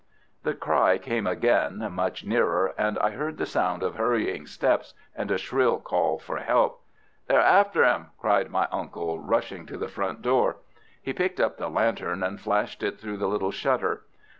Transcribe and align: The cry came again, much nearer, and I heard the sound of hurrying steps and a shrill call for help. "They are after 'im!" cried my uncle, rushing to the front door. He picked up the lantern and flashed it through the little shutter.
The 0.41 0.55
cry 0.55 0.97
came 0.97 1.27
again, 1.27 1.87
much 1.91 2.25
nearer, 2.25 2.73
and 2.75 2.97
I 2.97 3.11
heard 3.11 3.37
the 3.37 3.45
sound 3.45 3.83
of 3.83 3.97
hurrying 3.97 4.47
steps 4.47 4.95
and 5.15 5.29
a 5.29 5.37
shrill 5.37 5.79
call 5.79 6.17
for 6.17 6.37
help. 6.37 6.81
"They 7.27 7.35
are 7.35 7.39
after 7.39 7.83
'im!" 7.83 8.07
cried 8.17 8.49
my 8.49 8.67
uncle, 8.71 9.19
rushing 9.19 9.67
to 9.67 9.77
the 9.77 9.87
front 9.87 10.23
door. 10.23 10.57
He 10.99 11.13
picked 11.13 11.39
up 11.39 11.57
the 11.57 11.69
lantern 11.69 12.23
and 12.23 12.41
flashed 12.41 12.81
it 12.81 12.97
through 12.99 13.17
the 13.17 13.27
little 13.29 13.51
shutter. 13.51 14.01